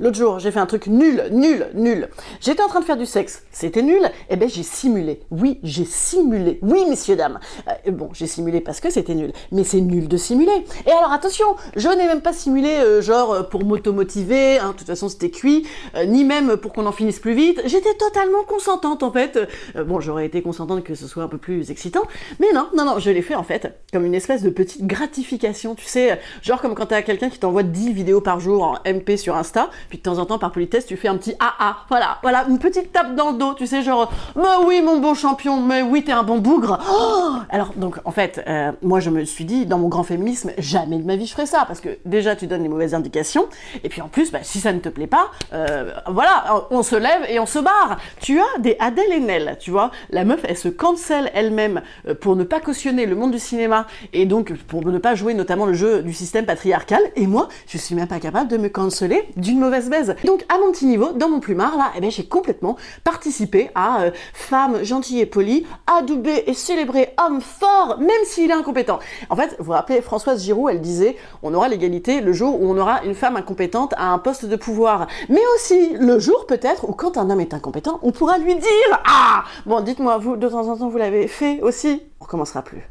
[0.00, 2.08] L'autre jour, j'ai fait un truc nul, nul, nul.
[2.40, 3.42] J'étais en train de faire du sexe.
[3.52, 4.00] C'était nul.
[4.30, 5.20] Eh ben, j'ai simulé.
[5.30, 6.58] Oui, j'ai simulé.
[6.62, 7.38] Oui, messieurs, dames.
[7.68, 9.30] Euh, bon, j'ai simulé parce que c'était nul.
[9.52, 10.64] Mais c'est nul de simuler.
[10.86, 14.58] Et alors, attention, je n'ai même pas simulé, euh, genre, euh, pour m'automotiver.
[14.58, 15.66] Hein, de toute façon, c'était cuit.
[16.06, 17.60] ni même pour qu'on en finisse plus vite.
[17.66, 19.38] J'étais totalement consentante, en fait.
[19.86, 22.04] bon, j'aurais été consentante que ce soit un peu plus excitant.
[22.38, 25.74] Mais non, non, non, je l'ai fait, en fait, comme une espèce de petite gratification.
[25.74, 29.18] Tu sais, genre comme quand t'as quelqu'un qui t'envoie 10 vidéos par jour en MP
[29.18, 31.78] sur Insta puis de temps en temps, par politesse, tu fais un petit AA.
[31.88, 35.14] Voilà, voilà, une petite tape dans le dos, tu sais, genre, mais oui, mon bon
[35.14, 36.78] champion, mais oui, t'es un bon bougre.
[36.88, 40.52] Oh Alors, donc, en fait, euh, moi, je me suis dit, dans mon grand féminisme,
[40.58, 43.48] jamais de ma vie je ferai ça, parce que déjà, tu donnes les mauvaises indications,
[43.82, 46.94] et puis en plus, bah, si ça ne te plaît pas, euh, voilà, on se
[46.94, 47.98] lève et on se barre.
[48.20, 52.36] Tu as des Adèle Haenel, tu vois, la meuf, elle se cancelle elle-même euh, pour
[52.36, 55.74] ne pas cautionner le monde du cinéma, et donc pour ne pas jouer notamment le
[55.74, 59.58] jeu du système patriarcal, et moi, je suis même pas capable de me canceller d'une
[59.58, 59.79] mauvaise
[60.24, 64.02] Donc à mon petit niveau, dans mon plumard, là, eh ben, j'ai complètement participé à
[64.02, 68.98] euh, femme gentille et polie, adoubée et célébrée homme fort, même s'il est incompétent.
[69.28, 72.70] En fait, vous vous rappelez, Françoise Giroud, elle disait, on aura l'égalité le jour où
[72.70, 75.06] on aura une femme incompétente à un poste de pouvoir.
[75.28, 79.00] Mais aussi le jour peut-être où quand un homme est incompétent, on pourra lui dire,
[79.06, 82.02] ah Bon, dites-moi, vous, de temps en temps, vous l'avez fait aussi?
[82.20, 82.88] On recommencera plus.